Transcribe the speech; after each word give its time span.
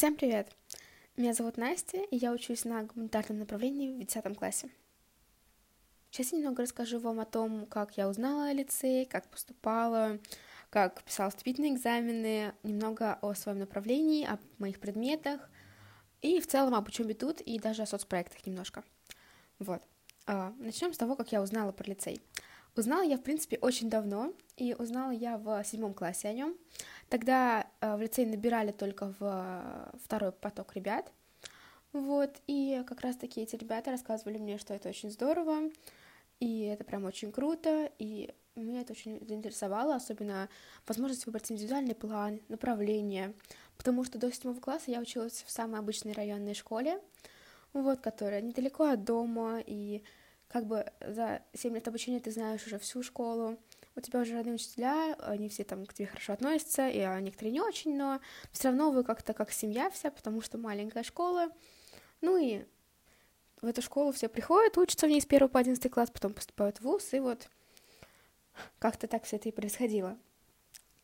Всем 0.00 0.16
привет! 0.16 0.50
Меня 1.18 1.34
зовут 1.34 1.58
Настя, 1.58 1.98
и 1.98 2.16
я 2.16 2.32
учусь 2.32 2.64
на 2.64 2.84
гуманитарном 2.84 3.40
направлении 3.40 3.92
в 3.92 3.98
10 3.98 4.34
классе. 4.38 4.70
Сейчас 6.10 6.32
я 6.32 6.38
немного 6.38 6.62
расскажу 6.62 6.98
вам 6.98 7.20
о 7.20 7.26
том, 7.26 7.66
как 7.66 7.98
я 7.98 8.08
узнала 8.08 8.46
о 8.46 8.52
лицее, 8.54 9.04
как 9.04 9.28
поступала, 9.28 10.18
как 10.70 11.02
писала 11.02 11.28
вступительные 11.28 11.74
экзамены, 11.74 12.54
немного 12.62 13.18
о 13.20 13.34
своем 13.34 13.58
направлении, 13.58 14.24
о 14.24 14.38
моих 14.56 14.80
предметах, 14.80 15.50
и 16.22 16.40
в 16.40 16.46
целом 16.46 16.74
об 16.74 16.88
учебе 16.88 17.12
тут, 17.12 17.42
и 17.42 17.58
даже 17.58 17.82
о 17.82 17.86
соцпроектах 17.86 18.46
немножко. 18.46 18.82
Вот. 19.58 19.82
А, 20.24 20.54
Начнем 20.60 20.94
с 20.94 20.96
того, 20.96 21.14
как 21.14 21.30
я 21.30 21.42
узнала 21.42 21.72
про 21.72 21.84
лицей. 21.84 22.22
Узнала 22.76 23.02
я, 23.02 23.16
в 23.16 23.22
принципе, 23.22 23.58
очень 23.60 23.90
давно, 23.90 24.32
и 24.56 24.74
узнала 24.74 25.10
я 25.10 25.38
в 25.38 25.62
седьмом 25.64 25.94
классе 25.94 26.28
о 26.28 26.32
нем. 26.32 26.56
Тогда 27.08 27.66
э, 27.80 27.96
в 27.96 28.00
лицей 28.00 28.26
набирали 28.26 28.70
только 28.70 29.14
в 29.18 29.20
э, 29.20 29.96
второй 30.04 30.32
поток 30.32 30.74
ребят, 30.76 31.12
вот, 31.92 32.30
и 32.46 32.84
как 32.86 33.00
раз-таки 33.00 33.40
эти 33.40 33.56
ребята 33.56 33.90
рассказывали 33.90 34.38
мне, 34.38 34.58
что 34.58 34.74
это 34.74 34.88
очень 34.88 35.10
здорово, 35.10 35.70
и 36.38 36.62
это 36.62 36.84
прям 36.84 37.04
очень 37.04 37.32
круто, 37.32 37.90
и 37.98 38.32
меня 38.54 38.82
это 38.82 38.92
очень 38.92 39.24
заинтересовало, 39.26 39.96
особенно 39.96 40.48
возможность 40.86 41.26
выбрать 41.26 41.50
индивидуальный 41.50 41.96
план, 41.96 42.40
направление, 42.48 43.34
потому 43.76 44.04
что 44.04 44.18
до 44.18 44.30
седьмого 44.30 44.60
класса 44.60 44.92
я 44.92 45.00
училась 45.00 45.42
в 45.44 45.50
самой 45.50 45.80
обычной 45.80 46.12
районной 46.12 46.54
школе, 46.54 47.00
вот, 47.72 48.00
которая 48.00 48.40
недалеко 48.40 48.84
от 48.84 49.02
дома, 49.02 49.60
и 49.64 50.04
как 50.50 50.66
бы 50.66 50.84
за 51.00 51.42
7 51.54 51.74
лет 51.74 51.86
обучения 51.86 52.20
ты 52.20 52.30
знаешь 52.30 52.66
уже 52.66 52.78
всю 52.78 53.02
школу, 53.02 53.56
у 53.96 54.00
тебя 54.00 54.20
уже 54.20 54.34
родные 54.34 54.54
учителя, 54.54 55.14
они 55.20 55.48
все 55.48 55.64
там 55.64 55.86
к 55.86 55.94
тебе 55.94 56.08
хорошо 56.08 56.32
относятся, 56.32 56.88
и 56.88 56.98
некоторые 57.22 57.52
не 57.52 57.60
очень, 57.60 57.96
но 57.96 58.20
все 58.52 58.68
равно 58.68 58.90
вы 58.90 59.04
как-то 59.04 59.32
как 59.32 59.52
семья 59.52 59.90
вся, 59.90 60.10
потому 60.10 60.40
что 60.40 60.58
маленькая 60.58 61.02
школа. 61.02 61.48
Ну 62.20 62.36
и 62.36 62.64
в 63.60 63.66
эту 63.66 63.82
школу 63.82 64.12
все 64.12 64.28
приходят, 64.28 64.78
учатся 64.78 65.06
в 65.06 65.10
ней 65.10 65.20
с 65.20 65.26
1 65.26 65.48
по 65.48 65.60
11 65.60 65.90
класс, 65.90 66.10
потом 66.10 66.34
поступают 66.34 66.78
в 66.78 66.82
ВУЗ, 66.82 67.14
и 67.14 67.20
вот 67.20 67.48
как-то 68.78 69.06
так 69.06 69.24
все 69.24 69.36
это 69.36 69.48
и 69.48 69.52
происходило. 69.52 70.16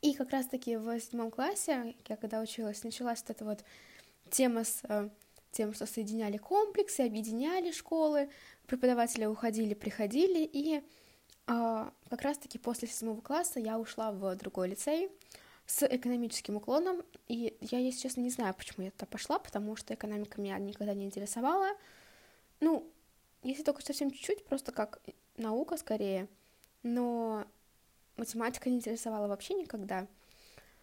И 0.03 0.15
как 0.15 0.31
раз-таки 0.31 0.77
в 0.77 1.01
седьмом 1.01 1.31
классе, 1.31 1.95
я 2.09 2.17
когда 2.17 2.41
училась, 2.41 2.83
началась 2.84 3.21
вот 3.21 3.31
эта 3.31 3.45
вот 3.45 3.65
тема 4.31 4.65
с 4.65 4.81
э, 4.84 5.09
тем, 5.57 5.73
что 5.73 5.87
соединяли 5.87 6.37
комплексы, 6.37 7.01
объединяли 7.01 7.71
школы, 7.71 8.29
преподаватели 8.67 9.25
уходили, 9.25 9.75
приходили, 9.75 10.49
и 10.53 10.83
а, 11.47 11.93
как 12.11 12.23
раз-таки 12.23 12.59
после 12.59 12.89
седьмого 12.89 13.21
класса 13.21 13.59
я 13.59 13.79
ушла 13.79 14.12
в 14.12 14.34
другой 14.37 14.69
лицей 14.69 15.09
с 15.65 15.87
экономическим 15.87 16.57
уклоном, 16.57 17.03
и 17.27 17.57
я, 17.61 17.79
если 17.79 18.01
честно, 18.01 18.21
не 18.21 18.31
знаю, 18.31 18.55
почему 18.55 18.84
я 18.84 18.91
туда 18.91 19.07
пошла, 19.07 19.39
потому 19.39 19.77
что 19.77 19.95
экономика 19.95 20.41
меня 20.41 20.59
никогда 20.59 20.93
не 20.93 21.07
интересовала. 21.07 21.69
Ну, 22.61 22.87
если 23.43 23.62
только 23.62 23.83
совсем 23.83 24.11
чуть-чуть, 24.11 24.45
просто 24.45 24.73
как 24.73 25.01
наука 25.37 25.77
скорее, 25.79 26.29
но 26.83 27.47
математика 28.17 28.69
не 28.69 28.77
интересовала 28.77 29.27
вообще 29.27 29.55
никогда. 29.55 30.07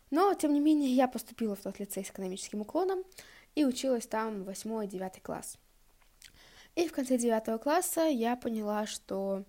Но, 0.10 0.34
тем 0.34 0.54
не 0.54 0.60
менее, 0.60 0.94
я 0.94 1.08
поступила 1.08 1.56
в 1.56 1.62
тот 1.62 1.80
лицей 1.80 2.04
с 2.06 2.10
экономическим 2.10 2.62
уклоном 2.62 3.04
и 3.56 3.66
училась 3.66 4.08
там 4.08 4.44
восьмой-девятый 4.44 5.22
класс. 5.22 5.58
И 6.76 6.88
в 6.88 6.92
конце 6.92 7.18
девятого 7.18 7.58
класса 7.58 8.02
я 8.02 8.36
поняла, 8.36 8.88
что 8.88 9.44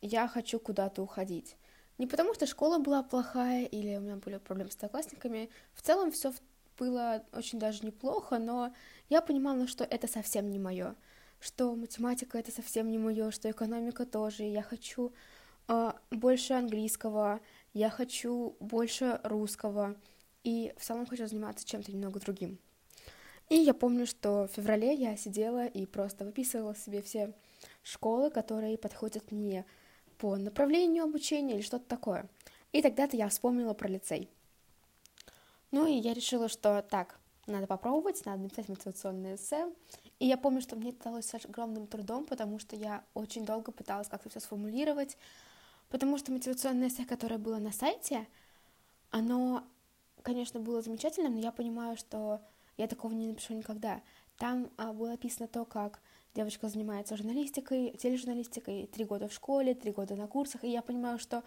я 0.00 0.26
хочу 0.26 0.58
куда-то 0.58 1.02
уходить. 1.02 1.56
Не 1.98 2.06
потому 2.06 2.34
что 2.34 2.46
школа 2.46 2.78
была 2.78 3.02
плохая 3.02 3.64
или 3.64 3.96
у 3.96 4.00
меня 4.00 4.16
были 4.16 4.38
проблемы 4.38 4.70
с 4.70 4.74
одноклассниками. 4.74 5.50
В 5.74 5.82
целом 5.82 6.10
все 6.10 6.32
было 6.78 7.24
очень 7.32 7.60
даже 7.60 7.86
неплохо, 7.86 8.38
но 8.38 8.74
я 9.08 9.20
понимала, 9.20 9.68
что 9.68 9.84
это 9.84 10.08
совсем 10.08 10.50
не 10.50 10.58
мое, 10.58 10.96
что 11.38 11.76
математика 11.76 12.38
это 12.38 12.50
совсем 12.50 12.90
не 12.90 12.98
мое, 12.98 13.30
что 13.30 13.48
экономика 13.50 14.04
тоже. 14.04 14.42
Я 14.42 14.62
хочу 14.62 15.12
э, 15.68 15.92
больше 16.10 16.54
английского, 16.54 17.40
я 17.72 17.88
хочу 17.88 18.56
больше 18.58 19.20
русского 19.22 19.94
и 20.42 20.74
в 20.76 20.84
целом 20.84 21.06
хочу 21.06 21.28
заниматься 21.28 21.64
чем-то 21.64 21.92
немного 21.92 22.18
другим. 22.18 22.58
И 23.52 23.56
я 23.56 23.74
помню, 23.74 24.06
что 24.06 24.46
в 24.46 24.52
феврале 24.52 24.94
я 24.94 25.14
сидела 25.14 25.66
и 25.66 25.84
просто 25.84 26.24
выписывала 26.24 26.74
себе 26.74 27.02
все 27.02 27.34
школы, 27.82 28.30
которые 28.30 28.78
подходят 28.78 29.30
мне 29.30 29.66
по 30.16 30.36
направлению 30.36 31.04
обучения 31.04 31.56
или 31.56 31.60
что-то 31.60 31.84
такое. 31.84 32.30
И 32.72 32.80
тогда-то 32.80 33.14
я 33.14 33.28
вспомнила 33.28 33.74
про 33.74 33.88
лицей. 33.88 34.30
Ну 35.70 35.86
и 35.86 35.92
я 35.92 36.14
решила, 36.14 36.48
что 36.48 36.80
так, 36.80 37.20
надо 37.46 37.66
попробовать, 37.66 38.24
надо 38.24 38.44
написать 38.44 38.70
мотивационное 38.70 39.36
эссе. 39.36 39.70
И 40.18 40.24
я 40.26 40.38
помню, 40.38 40.62
что 40.62 40.76
мне 40.76 40.88
это 40.88 41.04
далось 41.04 41.26
с 41.26 41.34
огромным 41.34 41.86
трудом, 41.86 42.24
потому 42.24 42.58
что 42.58 42.74
я 42.74 43.04
очень 43.12 43.44
долго 43.44 43.70
пыталась 43.70 44.08
как-то 44.08 44.30
все 44.30 44.40
сформулировать, 44.40 45.18
потому 45.90 46.16
что 46.16 46.32
мотивационное 46.32 46.88
эссе, 46.88 47.04
которое 47.04 47.36
было 47.36 47.58
на 47.58 47.70
сайте, 47.70 48.26
оно, 49.10 49.62
конечно, 50.22 50.58
было 50.58 50.80
замечательным, 50.80 51.34
но 51.34 51.40
я 51.40 51.52
понимаю, 51.52 51.98
что 51.98 52.40
я 52.76 52.86
такого 52.86 53.12
не 53.12 53.28
напишу 53.28 53.54
никогда. 53.54 54.02
Там 54.38 54.70
а, 54.76 54.92
было 54.92 55.12
описано 55.12 55.48
то, 55.48 55.64
как 55.64 56.00
девочка 56.34 56.68
занимается 56.68 57.16
журналистикой, 57.16 57.96
тележурналистикой, 57.98 58.86
три 58.86 59.04
года 59.04 59.28
в 59.28 59.32
школе, 59.32 59.74
три 59.74 59.92
года 59.92 60.16
на 60.16 60.26
курсах, 60.26 60.64
и 60.64 60.70
я 60.70 60.82
понимаю, 60.82 61.18
что 61.18 61.44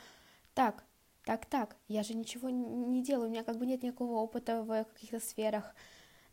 так, 0.54 0.84
так, 1.24 1.46
так, 1.46 1.76
я 1.88 2.04
же 2.04 2.14
ничего 2.14 2.50
не 2.50 3.02
делаю, 3.02 3.28
у 3.28 3.32
меня 3.32 3.44
как 3.44 3.58
бы 3.58 3.66
нет 3.66 3.84
никакого 3.84 4.18
опыта 4.20 4.62
в 4.64 4.86
каких-то 4.94 5.20
сферах, 5.20 5.74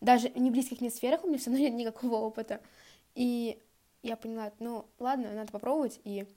даже 0.01 0.29
не 0.29 0.51
близких 0.51 0.81
мне 0.81 0.89
сферах 0.89 1.23
у 1.23 1.27
меня 1.27 1.37
все 1.37 1.49
равно 1.49 1.63
нет 1.63 1.73
никакого 1.73 2.17
опыта. 2.17 2.61
И 3.15 3.61
я 4.01 4.17
поняла, 4.17 4.51
ну 4.59 4.85
ладно, 4.99 5.31
надо 5.31 5.51
попробовать, 5.51 5.99
и 6.03 6.27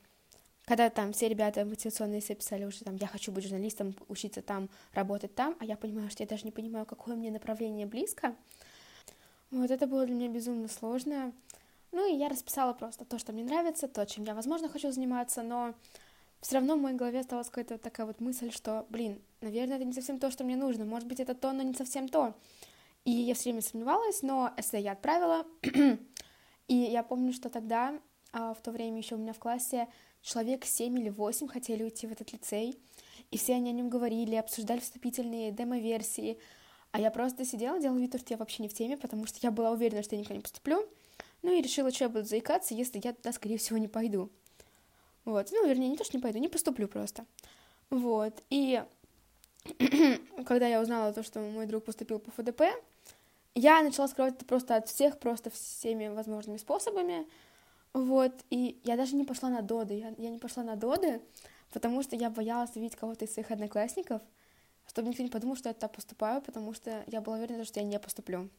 когда 0.67 0.89
там 0.89 1.13
все 1.13 1.29
ребята 1.29 1.63
мотивационные 1.63 2.21
писали 2.21 2.65
уже 2.65 2.83
там, 2.83 2.97
я 2.97 3.07
хочу 3.07 3.31
быть 3.31 3.45
журналистом, 3.45 3.95
учиться 4.09 4.41
там, 4.41 4.69
работать 4.93 5.33
там, 5.33 5.55
а 5.59 5.65
я 5.65 5.77
понимаю, 5.77 6.09
что 6.09 6.23
я 6.23 6.27
даже 6.27 6.43
не 6.43 6.51
понимаю, 6.51 6.85
какое 6.85 7.15
мне 7.15 7.31
направление 7.31 7.87
близко, 7.87 8.35
вот 9.49 9.71
это 9.71 9.87
было 9.87 10.05
для 10.05 10.13
меня 10.13 10.27
безумно 10.27 10.67
сложно, 10.67 11.31
ну 11.93 12.05
и 12.05 12.17
я 12.17 12.27
расписала 12.27 12.73
просто 12.73 13.05
то, 13.05 13.17
что 13.17 13.31
мне 13.31 13.45
нравится, 13.45 13.87
то, 13.87 14.05
чем 14.05 14.25
я, 14.25 14.35
возможно, 14.35 14.67
хочу 14.67 14.91
заниматься, 14.91 15.41
но 15.41 15.73
все 16.41 16.55
равно 16.55 16.75
в 16.75 16.81
моей 16.81 16.97
голове 16.97 17.21
осталась 17.21 17.47
какая-то 17.47 17.77
такая 17.77 18.05
вот 18.05 18.19
мысль, 18.19 18.51
что, 18.51 18.85
блин, 18.89 19.21
наверное, 19.39 19.77
это 19.77 19.85
не 19.85 19.93
совсем 19.93 20.19
то, 20.19 20.29
что 20.31 20.43
мне 20.43 20.57
нужно, 20.57 20.83
может 20.83 21.07
быть, 21.07 21.21
это 21.21 21.33
то, 21.33 21.53
но 21.53 21.63
не 21.63 21.75
совсем 21.75 22.09
то. 22.09 22.35
И 23.05 23.11
я 23.11 23.35
все 23.35 23.43
время 23.43 23.61
сомневалась, 23.61 24.21
но 24.21 24.51
эссе 24.57 24.81
я 24.81 24.91
отправила, 24.91 25.45
и 26.67 26.75
я 26.75 27.03
помню, 27.03 27.31
что 27.31 27.49
тогда, 27.49 27.97
а, 28.33 28.53
в 28.53 28.61
то 28.61 28.71
время 28.71 28.97
еще 28.97 29.15
у 29.15 29.17
меня 29.17 29.31
в 29.31 29.39
классе 29.39 29.87
человек 30.27 30.65
7 30.65 30.99
или 30.99 31.09
8 31.09 31.47
хотели 31.47 31.83
уйти 31.83 32.05
в 32.05 32.11
этот 32.11 32.33
лицей, 32.33 32.77
и 33.31 33.37
все 33.37 33.55
они 33.55 33.69
о 33.69 33.73
нем 33.73 33.89
говорили, 33.89 34.35
обсуждали 34.35 34.79
вступительные 34.79 35.51
демо-версии, 35.51 36.37
а 36.91 36.99
я 36.99 37.11
просто 37.11 37.45
сидела, 37.45 37.79
делала 37.79 37.97
вид, 37.97 38.19
что 38.19 38.33
я 38.33 38.37
вообще 38.37 38.63
не 38.63 38.69
в 38.69 38.73
теме, 38.73 38.97
потому 38.97 39.25
что 39.25 39.39
я 39.41 39.51
была 39.51 39.71
уверена, 39.71 40.03
что 40.03 40.15
я 40.15 40.21
никуда 40.21 40.35
не 40.35 40.41
поступлю, 40.41 40.85
ну 41.43 41.57
и 41.57 41.61
решила, 41.61 41.91
что 41.91 42.05
я 42.05 42.09
буду 42.09 42.25
заикаться, 42.25 42.73
если 42.73 42.99
я 43.03 43.13
туда, 43.13 43.31
скорее 43.31 43.57
всего, 43.57 43.77
не 43.77 43.87
пойду. 43.87 44.29
Вот, 45.23 45.49
ну, 45.51 45.67
вернее, 45.67 45.89
не 45.89 45.97
то, 45.97 46.03
что 46.03 46.17
не 46.17 46.21
пойду, 46.21 46.39
не 46.39 46.47
поступлю 46.49 46.87
просто. 46.87 47.25
Вот, 47.89 48.43
и 48.49 48.83
когда 50.45 50.67
я 50.67 50.81
узнала 50.81 51.13
то, 51.13 51.23
что 51.23 51.39
мой 51.39 51.65
друг 51.67 51.85
поступил 51.85 52.19
по 52.19 52.31
ФДП, 52.31 52.63
я 53.55 53.81
начала 53.81 54.07
скрывать 54.07 54.35
это 54.35 54.45
просто 54.45 54.75
от 54.75 54.87
всех, 54.87 55.19
просто 55.19 55.49
всеми 55.49 56.07
возможными 56.09 56.57
способами, 56.57 57.27
вот, 57.93 58.33
и 58.49 58.79
я 58.83 58.95
даже 58.97 59.15
не 59.15 59.23
пошла 59.23 59.49
на 59.49 59.61
доды, 59.61 59.95
я, 59.95 60.13
я 60.17 60.29
не 60.29 60.37
пошла 60.37 60.63
на 60.63 60.75
доды, 60.75 61.21
потому 61.71 62.03
что 62.03 62.15
я 62.15 62.29
боялась 62.29 62.75
увидеть 62.75 62.95
кого-то 62.95 63.25
из 63.25 63.33
своих 63.33 63.51
одноклассников, 63.51 64.21
чтобы 64.87 65.09
никто 65.09 65.23
не 65.23 65.29
подумал, 65.29 65.55
что 65.55 65.69
я 65.69 65.73
туда 65.73 65.87
поступаю, 65.87 66.41
потому 66.41 66.73
что 66.73 67.03
я 67.07 67.21
была 67.21 67.37
уверена, 67.37 67.65
что 67.65 67.79
я 67.79 67.85
не 67.85 67.99
поступлю. 67.99 68.49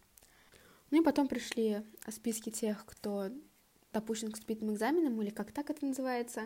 Ну 0.91 1.01
и 1.01 1.05
потом 1.05 1.29
пришли 1.29 1.83
списки 2.09 2.51
тех, 2.51 2.85
кто 2.85 3.31
допущен 3.93 4.31
к 4.31 4.35
вступительным 4.35 4.75
экзаменам, 4.75 5.21
или 5.23 5.31
как 5.31 5.53
так 5.53 5.71
это 5.71 5.85
называется. 5.85 6.43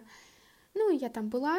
Ну, 0.75 0.91
я 0.91 1.09
там 1.09 1.29
была. 1.29 1.59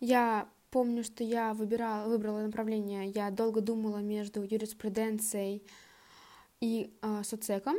Я 0.00 0.48
помню, 0.70 1.04
что 1.04 1.22
я 1.22 1.52
выбирала, 1.54 2.08
выбрала 2.08 2.40
направление, 2.40 3.08
я 3.10 3.30
долго 3.30 3.60
думала 3.60 3.98
между 3.98 4.42
юриспруденцией 4.42 5.62
и 6.60 6.96
э, 7.02 7.22
соцеком, 7.24 7.76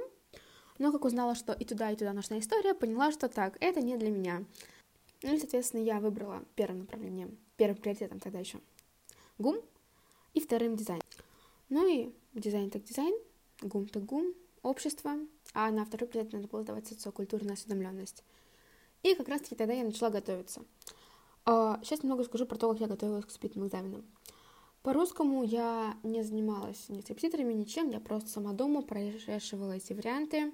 но 0.80 0.92
как 0.92 1.06
узнала, 1.06 1.36
что 1.36 1.54
и 1.54 1.66
туда, 1.66 1.92
и 1.92 1.96
туда 1.96 2.14
нужна 2.14 2.40
история, 2.40 2.74
поняла, 2.74 3.12
что 3.12 3.30
так, 3.30 3.58
это 3.60 3.82
не 3.82 3.98
для 3.98 4.10
меня. 4.10 4.44
Ну 5.22 5.34
и, 5.34 5.40
соответственно, 5.40 5.82
я 5.82 6.00
выбрала 6.00 6.44
первым 6.56 6.80
направлением, 6.80 7.38
первым 7.56 7.78
приоритетом 7.78 8.20
тогда 8.20 8.40
еще 8.40 8.60
ГУМ 9.38 9.58
и 10.34 10.40
вторым 10.40 10.76
дизайн. 10.76 11.02
Ну 11.70 11.88
и 11.88 12.14
дизайн 12.34 12.70
так 12.70 12.84
дизайн, 12.84 13.14
ГУМ 13.62 13.88
так 13.88 14.04
ГУМ, 14.06 14.34
общество, 14.64 15.14
а 15.54 15.72
на 15.72 15.86
второй 15.86 16.08
предмет 16.08 16.34
надо 16.34 16.48
было 16.48 16.64
давать 16.64 16.88
социокультурную 16.88 17.54
осведомленность. 17.54 18.24
И 19.04 19.16
как 19.16 19.28
раз-таки 19.28 19.56
тогда 19.56 19.74
я 19.74 19.84
начала 19.84 20.10
готовиться. 20.10 20.62
Сейчас 21.46 22.00
а, 22.00 22.04
немного 22.04 22.24
скажу 22.24 22.46
про 22.46 22.58
то, 22.58 22.72
как 22.72 22.80
я 22.80 22.88
готовилась 22.88 23.26
к 23.26 23.28
вступительным 23.28 23.68
экзаменам. 23.68 24.06
По-русскому 24.84 25.44
я 25.44 25.96
не 26.04 26.24
занималась 26.24 26.90
ни 26.90 27.00
с 27.00 27.10
репетиторами, 27.10 27.54
ничем, 27.54 27.90
я 27.90 28.02
просто 28.02 28.30
сама 28.30 28.52
дома 28.52 28.82
прорешивала 28.82 29.72
эти 29.72 29.94
варианты. 29.94 30.52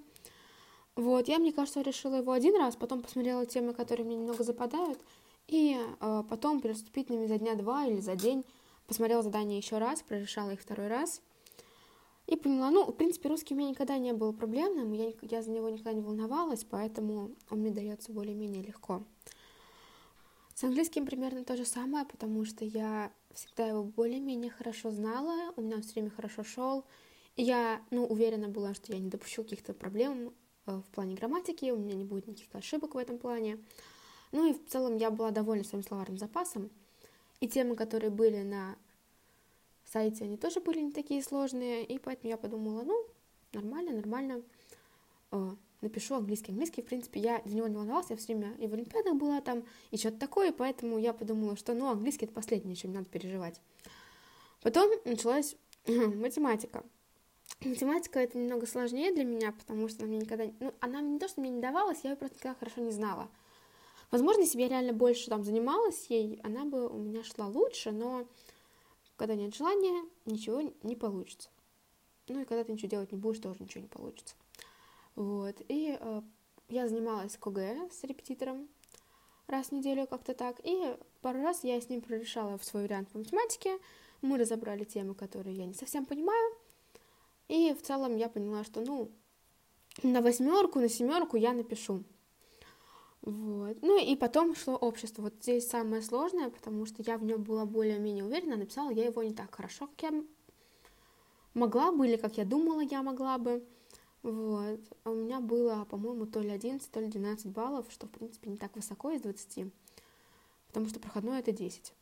Вот, 0.96 1.28
я, 1.28 1.40
мне 1.40 1.52
кажется, 1.52 1.81
решила 1.81 2.16
его 2.16 2.31
один 2.31 2.56
раз, 2.56 2.76
потом 2.76 3.02
посмотрела 3.02 3.48
темы, 3.48 3.74
которые 3.74 4.06
мне 4.06 4.18
немного 4.18 4.44
западают, 4.44 5.00
и 5.48 5.76
э, 5.80 6.24
потом 6.30 6.62
переступить 6.62 7.10
ними 7.10 7.26
за 7.26 7.40
дня 7.40 7.56
два 7.56 7.88
или 7.88 8.02
за 8.02 8.16
день, 8.16 8.46
посмотрела 8.86 9.24
задание 9.24 9.58
еще 9.58 9.80
раз, 9.80 10.04
прорешала 10.04 10.52
их 10.52 10.62
второй 10.62 10.90
раз, 10.90 11.24
и 12.28 12.36
поняла, 12.36 12.70
ну, 12.70 12.86
в 12.86 12.92
принципе, 12.92 13.30
русский 13.30 13.56
у 13.56 13.58
меня 13.58 13.70
никогда 13.70 13.98
не 13.98 14.14
был 14.14 14.32
проблемным, 14.34 14.92
я, 14.94 15.12
я 15.24 15.42
за 15.42 15.50
него 15.50 15.70
никогда 15.70 15.94
не 15.94 16.02
волновалась, 16.02 16.64
поэтому 16.64 17.32
он 17.50 17.62
мне 17.62 17.72
дается 17.72 18.12
более-менее 18.12 18.62
легко. 18.62 19.04
С 20.60 20.64
английским 20.66 21.06
примерно 21.06 21.46
то 21.46 21.56
же 21.56 21.64
самое, 21.64 22.04
потому 22.04 22.44
что 22.44 22.66
я 22.66 23.14
всегда 23.34 23.68
его 23.68 23.82
более-менее 23.82 24.52
хорошо 24.52 24.92
знала, 24.92 25.54
у 25.56 25.62
меня 25.62 25.80
все 25.80 25.94
время 25.94 26.10
хорошо 26.10 26.44
шел. 26.44 26.84
Я, 27.38 27.82
ну, 27.92 28.06
уверена 28.06 28.50
была, 28.50 28.74
что 28.74 28.92
я 28.92 29.00
не 29.00 29.10
допущу 29.10 29.44
каких-то 29.44 29.74
проблем 29.74 30.34
э, 30.66 30.72
в 30.76 30.84
плане 30.92 31.16
грамматики, 31.16 31.72
у 31.72 31.78
меня 31.78 31.96
не 31.96 32.04
будет 32.04 32.28
никаких 32.28 32.54
ошибок 32.54 32.96
в 32.96 32.98
этом 32.98 33.18
плане. 33.18 33.58
Ну 34.34 34.50
и 34.50 34.54
в 34.54 34.68
целом 34.68 34.98
я 34.98 35.12
была 35.12 35.32
довольна 35.32 35.64
своим 35.64 35.82
словарным 35.82 36.18
запасом. 36.18 36.70
И 37.40 37.48
темы, 37.48 37.78
которые 37.78 38.10
были 38.10 38.42
на 38.42 38.76
сайте, 39.86 40.26
они 40.26 40.36
тоже 40.36 40.60
были 40.60 40.82
не 40.82 40.92
такие 40.92 41.24
сложные, 41.24 41.86
и 41.86 41.98
поэтому 42.00 42.32
я 42.32 42.38
подумала, 42.38 42.82
ну, 42.84 43.06
нормально, 43.54 43.94
нормально. 43.94 44.44
Напишу 45.81 46.16
английский. 46.16 46.52
Английский, 46.52 46.81
в 46.81 46.86
принципе, 46.86 47.22
я 47.22 47.42
за 47.46 47.56
него 47.56 47.68
не 47.68 47.78
волновалась, 47.78 48.10
я 48.10 48.18
все 48.18 48.36
время 48.36 48.54
и 48.58 48.68
в 48.68 48.74
Олимпиадах 48.74 49.16
была 49.16 49.40
там, 49.40 49.64
и 49.92 49.98
что-то 49.98 50.18
такое, 50.18 50.52
поэтому 50.52 50.98
я 50.98 51.14
подумала, 51.14 51.56
что, 51.56 51.74
ну, 51.74 51.88
английский— 51.88 52.26
это 52.28 52.34
последнее, 52.34 52.76
чем 52.76 52.92
надо 52.92 53.06
переживать. 53.06 53.62
Потом 54.62 54.92
началась 55.06 55.56
математика. 55.88 56.84
Математика— 57.62 58.20
это 58.22 58.38
немного 58.38 58.66
сложнее 58.66 59.14
для 59.14 59.24
меня, 59.24 59.54
потому 59.54 59.88
что 59.88 60.04
она 60.04 60.10
мне 60.10 60.20
никогда... 60.20 60.46
Ну, 60.60 60.74
она 60.81 61.00
не 61.02 61.18
то, 61.18 61.30
что 61.30 61.40
мне 61.40 61.50
не 61.50 61.62
давалась, 61.62 62.00
я 62.04 62.12
ее 62.12 62.16
просто 62.18 62.38
никогда 62.38 62.60
хорошо 62.60 62.82
не 62.82 62.92
знала. 62.92 63.30
Возможно, 64.12 64.42
если 64.42 64.58
бы 64.58 64.64
я 64.64 64.70
реально 64.70 64.94
больше 64.94 65.30
там 65.30 65.44
занималась 65.44 66.08
ей, 66.10 66.40
она 66.44 66.66
бы 66.66 66.88
у 66.88 66.98
меня 66.98 67.24
шла 67.24 67.48
лучше, 67.48 67.92
но 67.92 68.28
когда 69.16 69.36
нет 69.36 69.56
желания, 69.56 70.04
ничего 70.25 70.74
не 70.84 70.96
получится. 70.96 71.50
Ну 72.28 72.42
и 72.42 72.46
когда 72.46 72.64
ты 72.64 72.72
ничего 72.72 72.90
делать 72.90 73.12
не 73.12 73.18
будешь, 73.18 73.40
тоже 73.40 73.62
ничего 73.62 73.82
не 73.82 73.88
получится. 73.88 74.36
Вот. 75.19 75.62
И 75.68 75.98
э, 76.00 76.21
я 76.69 76.88
занималась 76.88 77.36
КГ 77.36 77.92
с 77.92 78.06
репетитором 78.06 78.69
раз 79.48 79.68
в 79.68 79.71
неделю 79.74 80.07
как-то 80.07 80.33
так. 80.33 80.62
И 80.63 80.95
пару 81.19 81.42
раз 81.42 81.66
я 81.66 81.81
с 81.81 81.89
ним 81.89 82.00
прорешала 82.00 82.57
в 82.57 82.63
свой 82.63 82.83
вариант 82.83 83.10
по 83.10 83.18
математике. 83.18 83.80
Мы 84.21 84.38
разобрали 84.38 84.86
темы, 84.86 85.13
которые 85.16 85.57
я 85.57 85.66
не 85.66 85.74
совсем 85.74 86.06
понимаю. 86.06 86.54
И 87.50 87.74
в 87.74 87.81
целом 87.81 88.16
я 88.16 88.30
поняла, 88.30 88.63
что, 88.63 88.80
ну, 88.80 89.12
на 90.04 90.21
восьмерку, 90.21 90.80
на 90.80 90.88
семерку 90.88 91.36
я 91.36 91.51
напишу. 91.51 92.06
Вот. 93.22 93.77
Ну 93.81 94.00
и 94.01 94.15
потом 94.15 94.56
шло 94.56 94.77
общество. 94.77 95.24
Вот 95.24 95.33
здесь 95.42 95.69
самое 95.69 96.01
сложное, 96.01 96.50
потому 96.50 96.86
что 96.86 97.04
я 97.06 97.18
в 97.18 97.25
нем 97.25 97.44
была 97.44 97.65
более-менее 97.65 98.24
уверена, 98.24 98.56
написала 98.56 98.89
я 98.92 99.07
его 99.07 99.22
не 99.22 99.33
так 99.33 99.54
хорошо, 99.54 99.88
как 99.88 100.13
я 100.13 100.24
могла 101.54 101.92
бы, 101.92 102.07
или 102.07 102.15
как 102.15 102.38
я 102.38 102.45
думала, 102.45 102.80
я 102.80 103.04
могла 103.04 103.38
бы. 103.38 103.65
Вот. 104.24 104.80
А 105.04 105.12
у 105.12 105.16
меня 105.16 105.39
было, 105.39 105.86
по-моему, 105.86 106.25
то 106.25 106.42
ли 106.42 106.50
11, 106.50 106.92
то 106.92 107.00
ли 107.00 107.07
12 107.07 107.48
баллов, 107.48 107.86
что, 107.89 108.07
в 108.07 108.12
принципе, 108.12 108.50
не 108.50 108.57
так 108.57 108.75
высоко 108.75 109.12
из 109.12 109.21
20, 109.21 109.71
потому 110.68 110.88
что 110.88 111.00
проходное 111.00 111.39
это 111.39 111.51
10. 111.51 111.94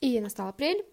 И 0.00 0.20
настал 0.20 0.48
апрель, 0.48 0.84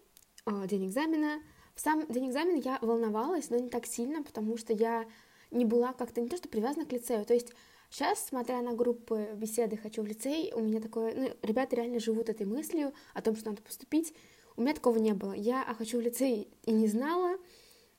а, 0.46 0.66
день 0.66 0.86
экзамена. 0.86 1.42
В 1.74 1.80
сам 1.80 2.06
день 2.06 2.28
экзамена 2.28 2.60
я 2.64 2.78
волновалась, 2.80 3.50
но 3.50 3.56
не 3.56 3.68
так 3.68 3.86
сильно, 3.86 4.22
потому 4.22 4.56
что 4.56 4.72
я 4.72 5.06
не 5.50 5.64
была 5.64 5.92
как-то 5.92 6.20
не 6.20 6.28
то, 6.28 6.36
что 6.36 6.48
привязана 6.48 6.86
к 6.86 6.92
лицею. 6.92 7.24
То 7.24 7.34
есть 7.34 7.52
сейчас, 7.90 8.24
смотря 8.24 8.62
на 8.62 8.74
группы 8.74 9.30
беседы 9.34 9.76
«Хочу 9.76 10.02
в 10.02 10.06
лицей», 10.06 10.52
у 10.54 10.60
меня 10.60 10.80
такое... 10.80 11.14
Ну, 11.14 11.30
ребята 11.42 11.76
реально 11.76 11.98
живут 11.98 12.28
этой 12.28 12.46
мыслью 12.46 12.92
о 13.12 13.22
том, 13.22 13.36
что 13.36 13.50
надо 13.50 13.62
поступить. 13.62 14.14
У 14.56 14.62
меня 14.62 14.74
такого 14.74 14.98
не 14.98 15.14
было. 15.14 15.32
Я 15.32 15.64
«Хочу 15.76 15.98
в 15.98 16.00
лицей» 16.00 16.48
и 16.64 16.72
не 16.72 16.86
знала, 16.86 17.36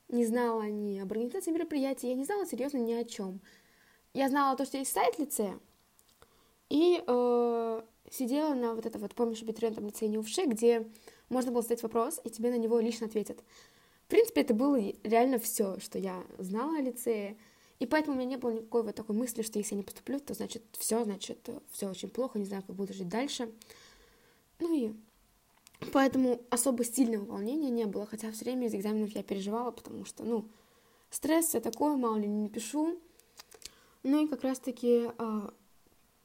не 0.10 0.26
знала 0.26 0.64
ни 0.70 1.00
об 1.00 1.12
организации 1.12 1.52
мероприятий, 1.52 2.10
я 2.10 2.16
не 2.16 2.26
знала 2.26 2.46
серьезно 2.46 2.78
ни 2.78 2.94
о 2.94 3.04
чем. 3.04 3.42
Я 4.14 4.30
знала 4.30 4.56
то, 4.56 4.66
что 4.66 4.78
есть 4.78 4.92
сайт 4.92 5.20
лицея, 5.20 5.60
и 6.70 7.04
э, 7.06 7.82
сидела 8.12 8.54
на 8.54 8.74
вот 8.74 8.86
это 8.86 8.98
вот, 8.98 9.14
помнишь, 9.14 9.42
абитуриентом 9.42 9.86
лицея 9.86 10.10
Неувши, 10.10 10.46
где 10.46 10.88
можно 11.30 11.52
было 11.52 11.62
задать 11.62 11.84
вопрос, 11.84 12.20
и 12.24 12.30
тебе 12.30 12.50
на 12.50 12.58
него 12.58 12.80
лично 12.80 13.08
ответят. 13.08 13.44
В 14.06 14.08
принципе, 14.08 14.42
это 14.42 14.54
было 14.54 14.80
реально 15.04 15.40
все, 15.40 15.80
что 15.80 15.98
я 15.98 16.24
знала 16.38 16.78
о 16.78 16.82
лицее, 16.82 17.38
и 17.80 17.86
поэтому 17.86 18.16
у 18.16 18.20
меня 18.20 18.30
не 18.32 18.38
было 18.38 18.52
никакой 18.52 18.84
вот 18.84 18.96
такой 18.96 19.16
мысли, 19.16 19.42
что 19.42 19.60
если 19.60 19.74
я 19.74 19.78
не 19.78 19.84
поступлю, 19.84 20.20
то 20.20 20.34
значит 20.34 20.64
все, 20.78 21.04
значит 21.04 21.50
все 21.72 21.90
очень 21.90 22.10
плохо, 22.10 22.40
не 22.40 22.46
знаю, 22.46 22.64
как 22.64 22.76
буду 22.76 22.94
жить 22.94 23.10
дальше. 23.10 23.52
Ну 24.60 24.74
и 24.74 24.94
Поэтому 25.92 26.42
особо 26.50 26.84
сильного 26.84 27.26
волнения 27.26 27.70
не 27.70 27.86
было, 27.86 28.06
хотя 28.06 28.32
все 28.32 28.46
время 28.46 28.68
из 28.68 28.76
экзаменов 28.76 29.12
я 29.12 29.24
переживала, 29.24 29.72
потому 29.72 30.06
что, 30.06 30.24
ну, 30.24 30.46
стресс, 31.10 31.48
все 31.48 31.60
такое, 31.60 31.96
мало 31.96 32.18
ли 32.18 32.28
не 32.28 32.50
пишу. 32.50 33.00
Ну 34.04 34.24
и 34.24 34.28
как 34.28 34.44
раз-таки 34.44 35.10
э, 35.18 35.50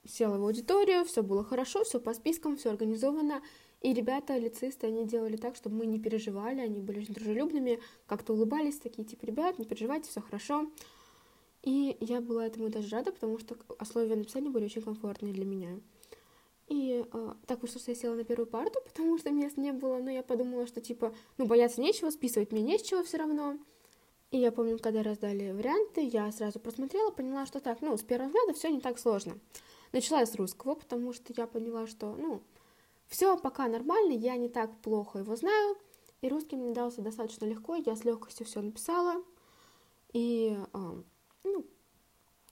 села 0.07 0.39
в 0.39 0.45
аудиторию, 0.45 1.05
все 1.05 1.23
было 1.23 1.45
хорошо, 1.45 1.85
все 1.85 1.99
по 2.01 2.15
спискам, 2.15 2.57
все 2.57 2.71
организовано. 2.71 3.43
И 3.81 3.95
ребята, 3.95 4.37
лицисты, 4.37 4.89
они 4.89 5.07
делали 5.07 5.37
так, 5.37 5.57
чтобы 5.57 5.77
мы 5.77 5.87
не 5.87 5.99
переживали, 5.99 6.61
они 6.61 6.81
были 6.81 7.01
очень 7.01 7.15
дружелюбными, 7.15 7.81
как-то 8.07 8.35
улыбались, 8.35 8.79
такие, 8.79 9.05
типа, 9.05 9.25
ребят, 9.25 9.59
не 9.59 9.65
переживайте, 9.65 10.11
все 10.11 10.21
хорошо. 10.21 10.71
И 11.63 11.97
я 12.01 12.21
была 12.21 12.47
этому 12.47 12.69
даже 12.69 12.91
рада, 12.91 13.13
потому 13.13 13.39
что 13.39 13.57
условия 13.81 14.17
написания 14.17 14.51
были 14.51 14.67
очень 14.67 14.83
комфортные 14.83 15.33
для 15.33 15.45
меня. 15.45 15.81
И 16.71 17.05
э, 17.13 17.33
так 17.47 17.61
вышло, 17.63 17.81
что 17.81 17.91
я 17.91 17.97
села 17.97 18.15
на 18.15 18.25
первую 18.25 18.47
парту, 18.47 18.81
потому 18.87 19.19
что 19.19 19.31
мест 19.31 19.57
не 19.57 19.73
было, 19.73 19.99
но 19.99 20.11
я 20.11 20.23
подумала, 20.23 20.67
что 20.67 20.81
типа, 20.81 21.13
ну, 21.37 21.47
бояться 21.47 21.81
нечего, 21.81 22.11
списывать 22.11 22.53
мне 22.53 22.63
не 22.63 22.79
с 22.79 22.83
чего 22.83 23.03
все 23.03 23.19
равно. 23.19 23.59
И 24.31 24.39
я 24.39 24.53
помню, 24.53 24.79
когда 24.79 25.03
раздали 25.03 25.51
варианты, 25.51 26.03
я 26.03 26.31
сразу 26.31 26.61
просмотрела, 26.61 27.11
поняла, 27.11 27.45
что 27.45 27.59
так, 27.59 27.81
ну, 27.83 27.97
с 27.97 28.03
первого 28.03 28.29
взгляда 28.29 28.55
все 28.55 28.71
не 28.71 28.81
так 28.81 29.01
сложно. 29.01 29.37
Начала 29.91 30.25
с 30.25 30.37
русского, 30.37 30.77
потому 30.77 31.13
что 31.13 31.35
я 31.37 31.49
поняла, 31.49 31.89
что, 31.89 32.15
ну, 32.15 32.41
все 33.09 33.37
пока 33.37 33.67
нормально, 33.67 34.13
я 34.13 34.37
не 34.37 34.49
так 34.49 34.71
плохо 34.83 35.19
его 35.19 35.35
знаю, 35.35 35.77
и 36.21 36.29
русский 36.29 36.55
мне 36.55 36.73
дался 36.73 37.03
достаточно 37.03 37.47
легко, 37.47 37.75
я 37.75 37.97
с 37.97 38.05
легкостью 38.05 38.47
все 38.47 38.61
написала, 38.61 39.25
и, 40.13 40.57
э, 40.73 41.03
ну, 41.43 41.67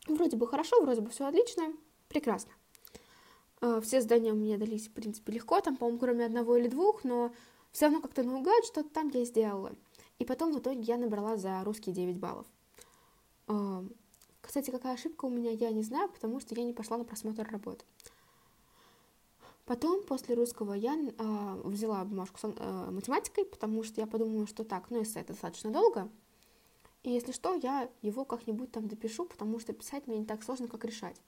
вроде 0.08 0.36
бы 0.36 0.48
хорошо, 0.48 0.82
вроде 0.82 1.02
бы 1.02 1.10
все 1.10 1.26
отлично, 1.26 1.72
прекрасно. 2.08 2.50
Э, 3.60 3.80
все 3.82 4.00
задания 4.00 4.32
мне 4.32 4.58
дались, 4.58 4.88
в 4.88 4.92
принципе, 4.92 5.32
легко, 5.32 5.60
там, 5.60 5.76
по-моему, 5.76 5.98
кроме 5.98 6.26
одного 6.26 6.56
или 6.56 6.68
двух, 6.68 7.04
но 7.04 7.32
все 7.72 7.86
равно 7.86 8.00
как-то 8.00 8.22
наугад 8.22 8.64
что-то 8.64 8.88
там 8.88 9.08
я 9.08 9.24
сделала. 9.24 9.72
И 10.18 10.24
потом 10.24 10.52
в 10.52 10.58
итоге 10.58 10.80
я 10.80 10.96
набрала 10.96 11.36
за 11.36 11.62
русский 11.64 11.92
9 11.92 12.18
баллов. 12.18 12.46
Э, 13.48 13.82
кстати, 14.40 14.70
какая 14.70 14.94
ошибка 14.94 15.26
у 15.26 15.30
меня, 15.30 15.50
я 15.50 15.70
не 15.70 15.82
знаю, 15.82 16.08
потому 16.08 16.40
что 16.40 16.54
я 16.54 16.64
не 16.64 16.72
пошла 16.72 16.96
на 16.98 17.04
просмотр 17.04 17.46
работы. 17.50 17.84
Потом, 19.66 20.02
после 20.04 20.34
русского, 20.34 20.72
я 20.72 20.94
э, 20.94 21.60
взяла 21.64 22.02
бумажку 22.04 22.38
с 22.38 22.44
э, 22.44 22.90
математикой, 22.90 23.44
потому 23.44 23.82
что 23.82 24.00
я 24.00 24.06
подумала, 24.06 24.46
что 24.46 24.64
так, 24.64 24.90
ну, 24.90 25.02
эссе 25.02 25.20
это 25.20 25.34
достаточно 25.34 25.70
долго. 25.70 26.08
И 27.02 27.10
если 27.10 27.32
что, 27.32 27.54
я 27.54 27.90
его 28.00 28.24
как-нибудь 28.24 28.72
там 28.72 28.88
допишу, 28.88 29.26
потому 29.26 29.60
что 29.60 29.72
писать 29.72 30.06
мне 30.06 30.18
не 30.18 30.24
так 30.24 30.42
сложно, 30.42 30.68
как 30.68 30.84
решать. 30.84 31.20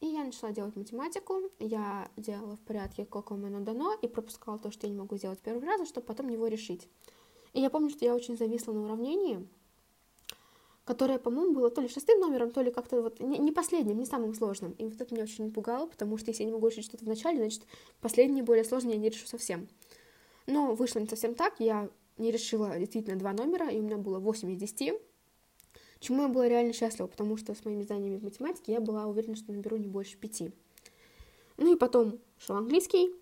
И 0.00 0.06
я 0.06 0.24
начала 0.24 0.50
делать 0.50 0.76
математику, 0.76 1.42
я 1.58 2.10
делала 2.16 2.56
в 2.56 2.60
порядке, 2.60 3.04
как 3.04 3.32
оно 3.32 3.60
дано, 3.60 3.94
и 4.00 4.08
пропускала 4.08 4.58
то, 4.58 4.70
что 4.70 4.86
я 4.86 4.92
не 4.92 4.98
могу 4.98 5.16
сделать 5.18 5.40
первый 5.40 5.66
раз, 5.66 5.86
чтобы 5.86 6.06
потом 6.06 6.28
его 6.28 6.46
решить. 6.46 6.88
И 7.52 7.60
я 7.60 7.68
помню, 7.68 7.90
что 7.90 8.04
я 8.06 8.14
очень 8.14 8.36
зависла 8.36 8.72
на 8.72 8.84
уравнении, 8.84 9.46
которое, 10.84 11.18
по-моему, 11.18 11.52
было 11.52 11.70
то 11.70 11.82
ли 11.82 11.88
шестым 11.88 12.18
номером, 12.18 12.50
то 12.50 12.62
ли 12.62 12.70
как-то 12.70 13.02
вот 13.02 13.20
не 13.20 13.52
последним, 13.52 13.98
не 13.98 14.06
самым 14.06 14.34
сложным. 14.34 14.72
И 14.72 14.84
вот 14.84 14.98
это 14.98 15.14
меня 15.14 15.24
очень 15.24 15.52
пугало, 15.52 15.86
потому 15.86 16.16
что 16.16 16.30
если 16.30 16.44
я 16.44 16.46
не 16.46 16.54
могу 16.54 16.68
решить 16.68 16.86
что-то 16.86 17.04
в 17.04 17.08
начале, 17.08 17.38
значит, 17.38 17.66
последнее, 18.00 18.42
более 18.42 18.64
сложное 18.64 18.94
я 18.94 18.98
не 18.98 19.10
решу 19.10 19.26
совсем. 19.26 19.68
Но 20.46 20.74
вышло 20.74 20.98
не 20.98 21.06
совсем 21.06 21.34
так, 21.34 21.60
я 21.60 21.90
не 22.16 22.30
решила 22.30 22.78
действительно 22.78 23.18
два 23.18 23.32
номера, 23.32 23.68
и 23.68 23.78
у 23.78 23.82
меня 23.82 23.98
было 23.98 24.18
8 24.18 24.50
из 24.50 24.58
10, 24.58 24.94
чему 26.00 26.22
я 26.22 26.28
была 26.28 26.48
реально 26.48 26.72
счастлива, 26.72 27.06
потому 27.06 27.36
что 27.36 27.54
с 27.54 27.64
моими 27.64 27.82
знаниями 27.82 28.18
в 28.18 28.24
математике 28.24 28.72
я 28.72 28.80
была 28.80 29.06
уверена, 29.06 29.36
что 29.36 29.52
наберу 29.52 29.76
не 29.76 29.86
больше 29.86 30.16
пяти. 30.16 30.52
Ну 31.56 31.74
и 31.74 31.78
потом 31.78 32.18
шел 32.38 32.56
английский, 32.56 33.14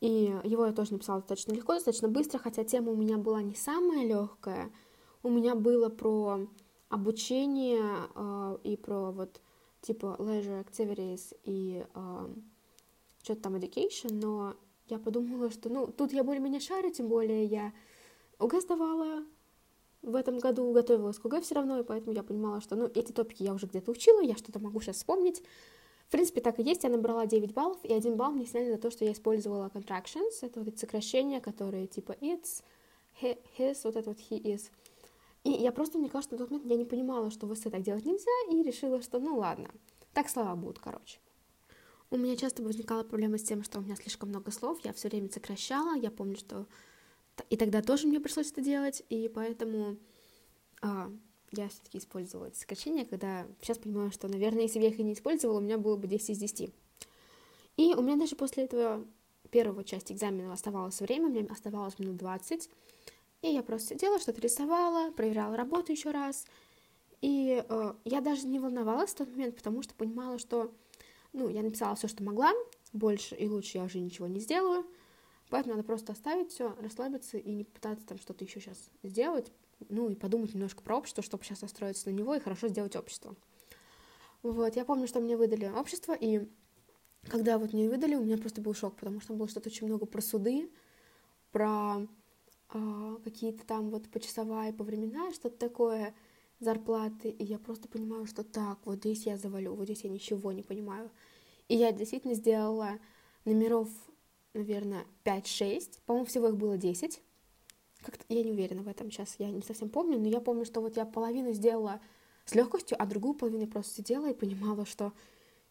и 0.00 0.34
его 0.44 0.66
я 0.66 0.72
тоже 0.72 0.92
написала 0.92 1.20
достаточно 1.20 1.52
легко, 1.52 1.74
достаточно 1.74 2.08
быстро, 2.08 2.38
хотя 2.38 2.64
тема 2.64 2.92
у 2.92 2.96
меня 2.96 3.16
была 3.16 3.42
не 3.42 3.54
самая 3.54 4.04
легкая. 4.04 4.70
У 5.22 5.30
меня 5.30 5.54
было 5.54 5.88
про 5.88 6.48
обучение 6.88 7.84
э, 8.14 8.58
и 8.64 8.76
про 8.76 9.12
вот 9.12 9.40
типа 9.82 10.16
leisure 10.18 10.64
activities 10.64 11.36
и 11.44 11.84
э, 11.94 12.28
что-то 13.22 13.42
там 13.42 13.54
education, 13.56 14.12
но 14.12 14.56
я 14.88 14.98
подумала, 14.98 15.50
что, 15.50 15.68
ну, 15.68 15.86
тут 15.86 16.12
я 16.12 16.24
более-менее 16.24 16.60
шарю, 16.60 16.90
тем 16.90 17.08
более 17.08 17.44
я 17.44 17.72
ОГЭ 18.38 18.60
сдавала, 18.60 19.24
в 20.02 20.14
этом 20.14 20.38
году 20.38 20.72
готовилась 20.72 21.18
к 21.18 21.26
ОГЭ 21.26 21.40
все 21.42 21.54
равно, 21.54 21.78
и 21.78 21.84
поэтому 21.84 22.14
я 22.14 22.22
понимала, 22.22 22.60
что, 22.60 22.76
ну, 22.76 22.90
эти 22.94 23.12
топики 23.12 23.42
я 23.42 23.52
уже 23.52 23.66
где-то 23.66 23.90
учила, 23.90 24.20
я 24.20 24.36
что-то 24.36 24.58
могу 24.58 24.80
сейчас 24.80 24.96
вспомнить. 24.96 25.42
В 26.06 26.10
принципе, 26.10 26.40
так 26.40 26.58
и 26.58 26.62
есть, 26.62 26.82
я 26.82 26.90
набрала 26.90 27.26
9 27.26 27.52
баллов, 27.52 27.78
и 27.84 27.92
один 27.92 28.16
балл 28.16 28.32
мне 28.32 28.46
сняли 28.46 28.72
за 28.72 28.78
то, 28.78 28.90
что 28.90 29.04
я 29.04 29.12
использовала 29.12 29.70
contractions, 29.72 30.38
это 30.42 30.60
вот 30.60 30.68
эти 30.68 30.78
сокращения, 30.78 31.40
которые 31.40 31.86
типа 31.86 32.16
it's, 32.20 32.62
his, 33.20 33.78
вот 33.84 33.96
это 33.96 34.10
вот 34.10 34.18
he 34.18 34.40
is. 34.40 34.70
И 35.44 35.50
я 35.50 35.72
просто, 35.72 35.98
мне 35.98 36.08
кажется, 36.08 36.34
на 36.34 36.38
тот 36.38 36.50
момент 36.50 36.70
я 36.70 36.76
не 36.76 36.84
понимала, 36.84 37.30
что 37.30 37.46
в 37.46 37.54
эссе 37.54 37.70
так 37.70 37.82
делать 37.82 38.04
нельзя, 38.04 38.30
и 38.50 38.62
решила, 38.62 39.00
что 39.02 39.18
ну 39.20 39.36
ладно, 39.36 39.70
так 40.12 40.28
слова 40.28 40.54
будут, 40.56 40.78
короче. 40.78 41.18
У 42.10 42.16
меня 42.16 42.36
часто 42.36 42.62
возникала 42.62 43.04
проблема 43.04 43.38
с 43.38 43.42
тем, 43.44 43.62
что 43.62 43.78
у 43.78 43.82
меня 43.82 43.94
слишком 43.94 44.30
много 44.30 44.50
слов, 44.50 44.80
я 44.84 44.92
все 44.92 45.08
время 45.08 45.30
сокращала, 45.30 45.94
я 45.94 46.10
помню, 46.10 46.36
что 46.36 46.66
и 47.48 47.56
тогда 47.56 47.82
тоже 47.82 48.06
мне 48.06 48.20
пришлось 48.20 48.50
это 48.50 48.60
делать, 48.60 49.02
и 49.08 49.30
поэтому 49.32 49.96
а, 50.82 51.10
я 51.52 51.68
все-таки 51.68 51.98
использовала 51.98 52.46
эти 52.46 52.58
сокращения, 52.58 53.04
когда 53.04 53.46
сейчас 53.60 53.78
понимаю, 53.78 54.12
что, 54.12 54.28
наверное, 54.28 54.62
если 54.62 54.78
бы 54.78 54.84
я 54.84 54.90
их 54.90 54.98
и 54.98 55.02
не 55.02 55.14
использовала, 55.14 55.58
у 55.58 55.62
меня 55.62 55.78
было 55.78 55.96
бы 55.96 56.06
10 56.06 56.30
из 56.30 56.38
10. 56.38 56.70
И 57.76 57.94
у 57.94 58.02
меня 58.02 58.16
даже 58.16 58.36
после 58.36 58.64
этого 58.64 59.04
первого 59.50 59.84
части 59.84 60.12
экзамена 60.12 60.52
оставалось 60.52 61.00
время, 61.00 61.26
у 61.26 61.30
меня 61.30 61.46
оставалось 61.50 61.98
минут 61.98 62.16
20, 62.16 62.70
и 63.42 63.48
я 63.48 63.62
просто 63.62 63.94
сидела, 63.94 64.18
что-то 64.18 64.40
рисовала, 64.40 65.10
проверяла 65.12 65.56
работу 65.56 65.92
еще 65.92 66.10
раз, 66.10 66.46
и 67.20 67.64
э, 67.68 67.94
я 68.04 68.20
даже 68.20 68.46
не 68.46 68.58
волновалась 68.58 69.10
в 69.10 69.16
тот 69.16 69.30
момент, 69.30 69.56
потому 69.56 69.82
что 69.82 69.94
понимала, 69.94 70.38
что, 70.38 70.72
ну, 71.32 71.48
я 71.48 71.62
написала 71.62 71.94
все, 71.96 72.08
что 72.08 72.22
могла, 72.22 72.52
больше 72.92 73.34
и 73.34 73.48
лучше 73.48 73.78
я 73.78 73.84
уже 73.84 73.98
ничего 73.98 74.26
не 74.26 74.40
сделаю, 74.40 74.86
поэтому 75.50 75.74
надо 75.74 75.86
просто 75.86 76.12
оставить 76.12 76.52
все, 76.52 76.74
расслабиться 76.80 77.36
и 77.36 77.52
не 77.52 77.64
пытаться 77.64 78.06
там 78.06 78.18
что-то 78.18 78.44
еще 78.44 78.60
сейчас 78.60 78.90
сделать, 79.02 79.52
ну 79.88 80.08
и 80.08 80.14
подумать 80.14 80.54
немножко 80.54 80.82
про 80.82 80.96
общество, 80.96 81.22
чтобы 81.22 81.44
сейчас 81.44 81.62
настроиться 81.62 82.08
на 82.08 82.14
него 82.14 82.34
и 82.34 82.40
хорошо 82.40 82.68
сделать 82.68 82.96
общество. 82.96 83.34
Вот, 84.42 84.76
я 84.76 84.84
помню, 84.84 85.06
что 85.06 85.20
мне 85.20 85.36
выдали 85.36 85.66
общество, 85.66 86.16
и 86.18 86.48
когда 87.28 87.58
вот 87.58 87.72
мне 87.72 87.88
выдали, 87.88 88.14
у 88.14 88.24
меня 88.24 88.38
просто 88.38 88.62
был 88.62 88.72
шок, 88.72 88.96
потому 88.96 89.20
что 89.20 89.34
было 89.34 89.48
что-то 89.48 89.68
очень 89.68 89.86
много 89.86 90.06
про 90.06 90.22
суды, 90.22 90.70
про 91.52 92.06
э, 92.72 93.16
какие-то 93.22 93.66
там 93.66 93.90
вот 93.90 94.08
почасовая, 94.08 94.72
по 94.72 94.84
времена, 94.84 95.32
что-то 95.32 95.58
такое, 95.58 96.14
зарплаты, 96.60 97.30
и 97.30 97.44
я 97.44 97.58
просто 97.58 97.88
понимаю, 97.88 98.26
что 98.26 98.44
так, 98.44 98.78
вот 98.84 98.98
здесь 98.98 99.26
я 99.26 99.36
завалю, 99.36 99.74
вот 99.74 99.84
здесь 99.84 100.04
я 100.04 100.10
ничего 100.10 100.52
не 100.52 100.62
понимаю. 100.62 101.10
И 101.68 101.76
я 101.76 101.92
действительно 101.92 102.34
сделала 102.34 102.98
номеров, 103.44 103.88
наверное, 104.54 105.06
5-6, 105.24 106.00
по-моему, 106.06 106.26
всего 106.26 106.48
их 106.48 106.56
было 106.56 106.76
10, 106.76 107.20
как-то 108.02 108.24
я 108.28 108.42
не 108.42 108.52
уверена 108.52 108.82
в 108.82 108.88
этом 108.88 109.10
сейчас, 109.10 109.36
я 109.38 109.50
не 109.50 109.62
совсем 109.62 109.88
помню, 109.88 110.18
но 110.18 110.28
я 110.28 110.40
помню, 110.40 110.64
что 110.64 110.80
вот 110.80 110.96
я 110.96 111.04
половину 111.04 111.52
сделала 111.52 112.00
с 112.44 112.54
легкостью, 112.54 112.96
а 113.00 113.06
другую 113.06 113.34
половину 113.34 113.66
просто 113.66 113.94
сидела 113.94 114.30
и 114.30 114.34
понимала, 114.34 114.86
что, 114.86 115.12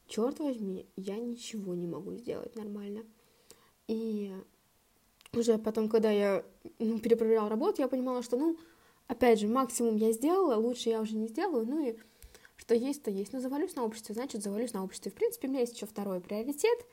черт 0.08 0.40
возьми, 0.40 0.86
я 0.96 1.18
ничего 1.18 1.76
не 1.76 1.88
могу 1.88 2.16
сделать 2.16 2.56
нормально. 2.56 3.04
И 3.88 4.34
уже 5.34 5.58
потом, 5.58 5.90
когда 5.90 6.12
я 6.12 6.46
ну, 6.78 7.00
перепроверяла 7.00 7.50
работу, 7.50 7.82
я 7.82 7.88
понимала, 7.88 8.22
что, 8.22 8.38
ну, 8.38 8.58
опять 9.08 9.40
же, 9.40 9.48
максимум 9.48 9.96
я 9.96 10.12
сделала, 10.12 10.56
лучше 10.56 10.90
я 10.90 11.02
уже 11.02 11.16
не 11.16 11.28
сделаю, 11.28 11.66
ну 11.66 11.86
и 11.86 11.98
что 12.56 12.76
есть, 12.76 13.04
то 13.04 13.10
есть. 13.10 13.34
Ну, 13.34 13.40
завалюсь 13.40 13.76
на 13.76 13.84
обществе, 13.84 14.14
значит, 14.14 14.44
завалюсь 14.44 14.74
на 14.74 14.84
обществе. 14.84 15.12
В 15.12 15.16
принципе, 15.16 15.48
у 15.48 15.52
меня 15.52 15.62
есть 15.62 15.76
еще 15.76 15.86
второй 15.86 16.20
приоритет. 16.20 16.86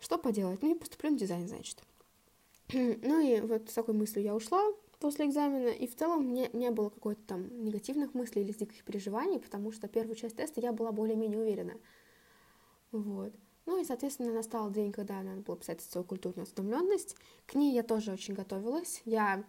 Что 0.00 0.18
поделать? 0.18 0.62
Ну, 0.62 0.74
и 0.74 0.78
поступлю 0.78 1.10
на 1.10 1.18
дизайн, 1.18 1.48
значит. 1.48 1.82
ну 2.72 3.20
и 3.20 3.40
вот 3.40 3.70
с 3.70 3.74
такой 3.74 3.94
мыслью 3.94 4.24
я 4.24 4.34
ушла 4.34 4.60
после 4.98 5.26
экзамена, 5.26 5.68
и 5.68 5.86
в 5.86 5.96
целом 5.96 6.28
мне 6.28 6.48
не 6.52 6.70
было 6.70 6.88
какой-то 6.88 7.20
там 7.26 7.64
негативных 7.64 8.14
мыслей 8.14 8.42
или 8.42 8.52
диких 8.52 8.84
переживаний, 8.84 9.40
потому 9.40 9.72
что 9.72 9.88
первую 9.88 10.14
часть 10.14 10.36
теста 10.36 10.60
я 10.60 10.72
была 10.72 10.92
более-менее 10.92 11.40
уверена. 11.40 11.74
Вот. 12.92 13.32
Ну 13.66 13.80
и, 13.80 13.84
соответственно, 13.84 14.32
настал 14.32 14.70
день, 14.70 14.92
когда 14.92 15.22
надо 15.22 15.40
было 15.40 15.56
писать 15.56 15.80
социокультурную 15.80 16.44
осведомленность. 16.44 17.16
К 17.46 17.54
ней 17.54 17.72
я 17.74 17.82
тоже 17.82 18.12
очень 18.12 18.34
готовилась. 18.34 19.02
Я 19.04 19.44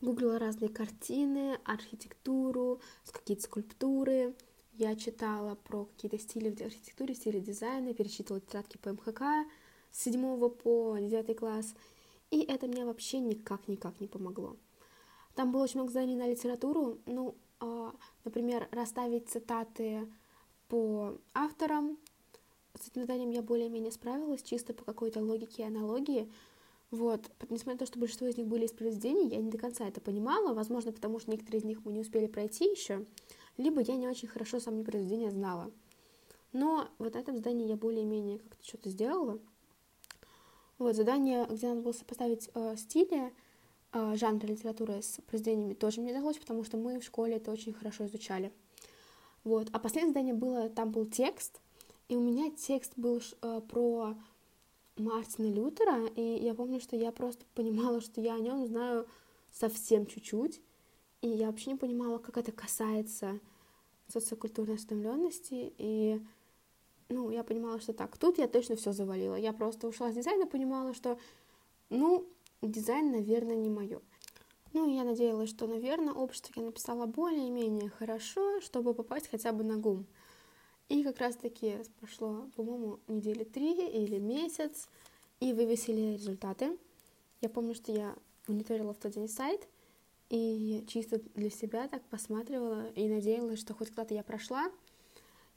гуглила 0.00 0.38
разные 0.38 0.68
картины, 0.68 1.58
архитектуру, 1.64 2.80
какие-то 3.10 3.42
скульптуры. 3.42 4.34
Я 4.72 4.96
читала 4.96 5.54
про 5.54 5.84
какие-то 5.84 6.18
стили 6.18 6.50
в 6.50 6.60
архитектуре, 6.60 7.14
стили 7.14 7.40
дизайна, 7.40 7.94
перечитывала 7.94 8.40
тетрадки 8.40 8.78
по 8.78 8.92
МХК 8.92 9.22
с 9.90 10.02
7 10.04 10.48
по 10.50 10.96
9 10.98 11.36
класс— 11.38 11.74
и 12.32 12.40
это 12.40 12.66
мне 12.66 12.86
вообще 12.86 13.20
никак-никак 13.20 14.00
не 14.00 14.08
помогло. 14.08 14.56
Там 15.34 15.52
было 15.52 15.64
очень 15.64 15.80
много 15.80 15.92
заданий 15.92 16.16
на 16.16 16.26
литературу, 16.26 16.98
ну, 17.04 17.34
э, 17.60 17.92
например, 18.24 18.68
расставить 18.70 19.28
цитаты 19.28 20.08
по 20.68 21.18
авторам. 21.34 21.98
С 22.80 22.88
этим 22.88 23.02
заданием 23.02 23.30
я 23.30 23.42
более-менее 23.42 23.92
справилась, 23.92 24.42
чисто 24.42 24.72
по 24.72 24.82
какой-то 24.82 25.20
логике 25.20 25.62
и 25.62 25.66
аналогии. 25.66 26.32
Вот, 26.90 27.30
несмотря 27.50 27.74
на 27.74 27.78
то, 27.80 27.86
что 27.86 27.98
большинство 27.98 28.26
из 28.26 28.38
них 28.38 28.46
были 28.46 28.64
из 28.64 28.72
произведений, 28.72 29.28
я 29.28 29.36
не 29.36 29.50
до 29.50 29.58
конца 29.58 29.86
это 29.86 30.00
понимала, 30.00 30.54
возможно, 30.54 30.90
потому 30.90 31.20
что 31.20 31.30
некоторые 31.30 31.60
из 31.60 31.64
них 31.64 31.84
мы 31.84 31.92
не 31.92 32.00
успели 32.00 32.26
пройти 32.26 32.64
еще, 32.64 33.04
либо 33.56 33.80
я 33.80 33.96
не 33.96 34.08
очень 34.08 34.28
хорошо 34.28 34.60
сами 34.60 34.82
произведения 34.82 35.30
знала. 35.30 35.70
Но 36.52 36.88
вот 36.98 37.14
на 37.14 37.18
этом 37.18 37.36
задании 37.36 37.68
я 37.68 37.76
более-менее 37.76 38.38
как-то 38.38 38.64
что-то 38.64 38.90
сделала— 38.90 39.38
вот, 40.82 40.96
задание, 40.96 41.46
где 41.48 41.68
надо 41.68 41.80
было 41.80 41.92
сопоставить 41.92 42.50
э, 42.54 42.74
стили 42.76 43.32
э, 43.92 44.16
жанра 44.16 44.48
литературы 44.48 45.00
с 45.00 45.20
произведениями, 45.28 45.74
тоже 45.74 46.00
мне 46.00 46.12
далось, 46.12 46.38
потому 46.38 46.64
что 46.64 46.76
мы 46.76 46.98
в 46.98 47.04
школе 47.04 47.36
это 47.36 47.52
очень 47.52 47.72
хорошо 47.72 48.06
изучали. 48.06 48.52
Вот. 49.44 49.68
А 49.72 49.78
последнее 49.78 50.10
задание 50.12 50.34
было, 50.34 50.68
там 50.68 50.90
был 50.90 51.06
текст, 51.06 51.60
и 52.08 52.16
у 52.16 52.20
меня 52.20 52.50
текст 52.50 52.94
был 52.96 53.22
э, 53.42 53.60
про 53.68 54.16
Мартина 54.96 55.46
Лютера, 55.54 56.04
и 56.16 56.20
я 56.20 56.52
помню, 56.52 56.80
что 56.80 56.96
я 56.96 57.12
просто 57.12 57.44
понимала, 57.54 58.00
что 58.00 58.20
я 58.20 58.34
о 58.34 58.40
нем 58.40 58.66
знаю 58.66 59.06
совсем 59.52 60.06
чуть-чуть, 60.06 60.60
и 61.22 61.28
я 61.28 61.46
вообще 61.46 61.70
не 61.70 61.76
понимала, 61.76 62.18
как 62.18 62.36
это 62.36 62.52
касается 62.52 63.40
социокультурной 64.08 64.74
осведомленности, 64.74 65.72
и 65.78 66.20
ну, 67.08 67.30
я 67.30 67.44
понимала, 67.44 67.80
что 67.80 67.92
так, 67.92 68.18
тут 68.18 68.38
я 68.38 68.48
точно 68.48 68.76
все 68.76 68.92
завалила. 68.92 69.36
Я 69.36 69.52
просто 69.52 69.86
ушла 69.86 70.10
с 70.10 70.14
дизайна, 70.14 70.46
понимала, 70.46 70.94
что, 70.94 71.18
ну, 71.90 72.26
дизайн, 72.60 73.12
наверное, 73.12 73.56
не 73.56 73.70
мое. 73.70 74.00
Ну, 74.72 74.88
я 74.88 75.04
надеялась, 75.04 75.50
что, 75.50 75.66
наверное, 75.66 76.14
общество 76.14 76.52
я 76.56 76.66
написала 76.66 77.06
более-менее 77.06 77.90
хорошо, 77.90 78.60
чтобы 78.60 78.94
попасть 78.94 79.28
хотя 79.28 79.52
бы 79.52 79.64
на 79.64 79.76
ГУМ. 79.76 80.06
И 80.88 81.02
как 81.04 81.18
раз-таки 81.18 81.78
прошло, 82.00 82.46
по-моему, 82.56 82.98
недели 83.08 83.44
три 83.44 83.86
или 83.88 84.18
месяц, 84.18 84.88
и 85.40 85.52
вывесили 85.52 86.14
результаты. 86.14 86.78
Я 87.40 87.48
помню, 87.48 87.74
что 87.74 87.92
я 87.92 88.14
мониторила 88.46 88.94
в 88.94 88.98
тот 88.98 89.12
день 89.12 89.28
сайт, 89.28 89.68
и 90.32 90.82
чисто 90.88 91.20
для 91.34 91.50
себя 91.50 91.88
так 91.88 92.02
посматривала 92.08 92.88
и 92.92 93.06
надеялась, 93.06 93.60
что 93.60 93.74
хоть 93.74 93.90
куда-то 93.90 94.14
я 94.14 94.22
прошла, 94.22 94.72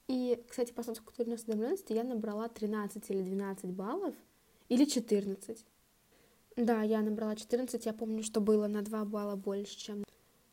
и, 0.09 0.43
кстати, 0.49 0.73
по 0.73 0.83
социокультурной 0.83 1.35
осведомленности 1.35 1.93
я 1.93 2.03
набрала 2.03 2.49
13 2.49 3.09
или 3.09 3.23
12 3.23 3.71
баллов, 3.71 4.13
или 4.67 4.83
14. 4.83 5.65
Да, 6.57 6.81
я 6.83 7.01
набрала 7.01 7.37
14, 7.37 7.85
я 7.85 7.93
помню, 7.93 8.21
что 8.21 8.41
было 8.41 8.67
на 8.67 8.81
2 8.81 9.05
балла 9.05 9.37
больше, 9.37 9.77
чем, 9.77 10.03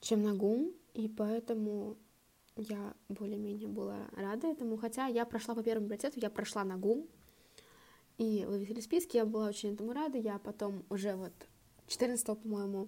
чем 0.01 0.23
на 0.23 0.35
ГУМ, 0.37 0.73
и 0.95 1.09
поэтому 1.09 1.97
я 2.55 2.95
более-менее 3.09 3.67
была 3.67 4.09
рада 4.13 4.47
этому, 4.47 4.77
хотя 4.77 5.09
я 5.09 5.27
прошла 5.27 5.57
по 5.57 5.65
первому 5.65 5.89
приоритету, 5.89 6.21
я 6.21 6.31
прошла 6.31 6.63
на 6.63 6.77
ГУМ, 6.77 7.09
и 8.19 8.45
вывесили 8.47 8.79
списки, 8.79 9.17
я 9.17 9.27
была 9.27 9.49
очень 9.49 9.75
этому 9.75 9.93
рада, 9.93 10.17
я 10.17 10.39
потом 10.39 10.85
уже 10.91 11.17
вот 11.17 11.33
14, 11.89 12.25
по-моему, 12.39 12.87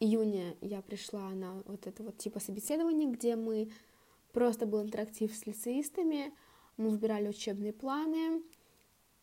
июня 0.00 0.56
я 0.60 0.82
пришла 0.82 1.30
на 1.30 1.62
вот 1.66 1.86
это 1.86 2.02
вот 2.02 2.18
типа 2.18 2.40
собеседование, 2.40 3.10
где 3.10 3.36
мы 3.36 3.70
Просто 4.32 4.66
был 4.66 4.82
интерактив 4.82 5.34
с 5.34 5.46
лицеистами, 5.46 6.32
мы 6.76 6.90
выбирали 6.90 7.28
учебные 7.28 7.72
планы 7.72 8.42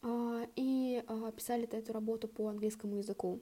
э, 0.02 0.48
и 0.56 1.04
э, 1.08 1.32
писали 1.36 1.64
эту 1.70 1.94
работу 1.94 2.28
по 2.28 2.48
английскому 2.48 2.98
языку. 2.98 3.40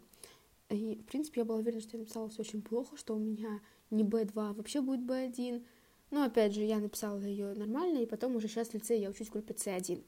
И, 0.69 0.95
в 0.95 1.05
принципе, 1.05 1.41
я 1.41 1.45
была 1.45 1.59
уверена, 1.59 1.81
что 1.81 1.97
я 1.97 1.99
написала 1.99 2.29
все 2.29 2.41
очень 2.41 2.61
плохо, 2.61 2.97
что 2.97 3.15
у 3.15 3.19
меня 3.19 3.61
не 3.91 4.03
B2, 4.03 4.31
а 4.35 4.53
вообще 4.53 4.81
будет 4.81 5.01
B1. 5.01 5.65
Но, 6.11 6.23
опять 6.23 6.53
же, 6.53 6.61
я 6.61 6.79
написала 6.79 7.19
ее 7.19 7.53
нормально, 7.53 7.99
и 7.99 8.05
потом 8.05 8.35
уже 8.35 8.47
сейчас 8.47 8.69
в 8.69 8.73
лицее 8.73 9.01
я 9.01 9.09
учусь 9.09 9.29
в 9.29 9.31
группе 9.31 9.53
C1. 9.53 10.03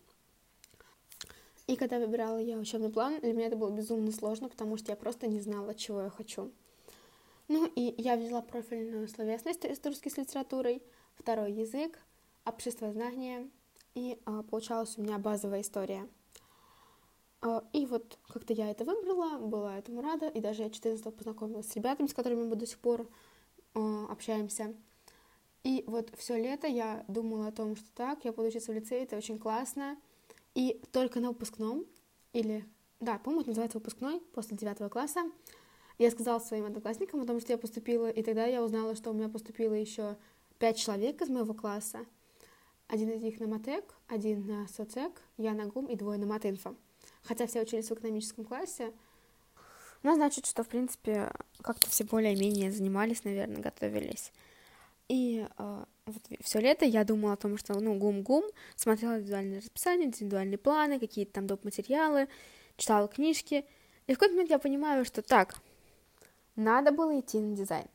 И 1.68 1.76
когда 1.78 2.00
выбирала 2.00 2.38
я 2.38 2.58
учебный 2.58 2.90
план, 2.90 3.20
для 3.22 3.34
меня 3.34 3.48
это 3.48 3.56
было 3.56 3.72
безумно 3.72 4.12
сложно, 4.12 4.50
потому 4.50 4.78
что 4.78 4.92
я 4.92 4.96
просто 4.96 5.28
не 5.28 5.40
знала, 5.40 5.74
чего 5.74 6.02
я 6.02 6.10
хочу. 6.10 6.52
Ну 7.48 7.72
и 7.76 7.94
я 7.98 8.16
взяла 8.16 8.42
профильную 8.42 9.08
словесность 9.08 9.66
исторической 9.66 10.10
с 10.10 10.18
литературой— 10.18 10.82
второй 11.16 11.52
язык, 11.52 12.00
общество 12.46 12.92
знания, 12.92 13.50
и 13.94 14.20
а, 14.26 14.44
получалась 14.44 14.98
у 14.98 15.02
меня 15.02 15.18
базовая 15.18 15.62
история. 15.62 16.08
А, 17.42 17.64
и 17.74 17.86
вот 17.86 18.18
как-то 18.28 18.54
я 18.54 18.70
это 18.70 18.84
выбрала, 18.84 19.40
была 19.40 19.78
этому 19.78 20.02
рада, 20.02 20.28
и 20.28 20.40
даже 20.42 20.64
я 20.64 20.70
14 20.70 21.16
познакомилась 21.16 21.70
с 21.70 21.76
ребятами, 21.76 22.08
с 22.08 22.14
которыми 22.14 22.44
мы 22.44 22.56
до 22.56 22.66
сих 22.66 22.80
пор 22.80 23.08
э, 23.74 24.06
общаемся. 24.10 24.74
И 25.64 25.84
вот 25.88 26.12
все 26.18 26.38
лето 26.38 26.68
я 26.68 27.06
думала 27.08 27.48
о 27.48 27.52
том, 27.52 27.76
что 27.76 27.88
так, 27.96 28.26
я 28.26 28.32
буду 28.32 28.50
учиться 28.50 28.72
в 28.72 28.76
лицее, 28.76 29.04
это 29.04 29.18
очень 29.18 29.40
классно. 29.40 29.98
И 30.54 30.82
только 30.92 31.20
на 31.20 31.30
выпускном, 31.30 31.86
или, 32.34 32.66
да, 33.00 33.18
по-моему, 33.18 33.42
это 33.42 33.50
называется 33.50 33.78
выпускной, 33.80 34.20
после 34.34 34.58
девятого 34.58 34.90
класса, 34.90 35.22
я 35.98 36.12
сказала 36.12 36.40
своим 36.40 36.66
одноклассникам 36.66 37.22
о 37.22 37.26
том, 37.26 37.40
что 37.40 37.54
я 37.54 37.58
поступила, 37.58 38.10
и 38.10 38.22
тогда 38.22 38.46
я 38.46 38.64
узнала, 38.64 38.96
что 38.96 39.12
у 39.12 39.14
меня 39.14 39.30
поступило 39.30 39.74
еще 39.74 40.18
пять 40.60 40.78
человек 40.78 41.22
из 41.22 41.30
моего 41.30 41.54
класса. 41.54 42.06
Один 42.88 43.10
из 43.10 43.22
них 43.22 43.40
на 43.40 43.48
Матек, 43.48 43.84
один 44.08 44.46
на 44.46 44.68
Соцек, 44.68 45.22
я 45.38 45.54
на 45.54 45.66
ГУМ 45.66 45.88
и 45.88 45.96
двое 45.96 46.20
на 46.20 46.26
Матинфо. 46.26 46.76
Хотя 47.24 47.48
все 47.48 47.62
учились 47.62 47.90
в 47.90 47.94
экономическом 47.94 48.46
классе. 48.46 48.92
Ну, 50.04 50.14
значит, 50.14 50.46
что, 50.46 50.64
в 50.64 50.68
принципе, 50.68 51.32
как-то 51.62 51.90
все 51.90 52.04
более-менее 52.04 52.72
занимались, 52.72 53.24
наверное, 53.24 53.62
готовились. 53.62 54.32
И 55.08 55.48
э, 55.58 55.84
вот 56.06 56.22
все 56.42 56.60
лето 56.60 56.86
я 56.86 57.04
думала 57.04 57.34
о 57.34 57.38
том, 57.38 57.58
что, 57.58 57.80
ну, 57.80 57.96
гум-гум, 57.96 58.44
смотрела 58.76 59.18
индивидуальное 59.18 59.62
расписание, 59.62 60.08
индивидуальные 60.08 60.60
планы, 60.60 61.00
какие-то 61.00 61.34
там 61.34 61.48
доп. 61.48 61.64
материалы, 61.64 62.28
читала 62.78 63.08
книжки. 63.08 63.66
И 64.06 64.14
в 64.14 64.16
какой-то 64.18 64.34
момент 64.34 64.52
я 64.52 64.60
понимаю, 64.60 65.06
что 65.06 65.24
так, 65.24 65.58
надо 66.56 66.92
было 66.92 67.20
идти 67.20 67.40
на 67.40 67.56
дизайн. 67.56 67.88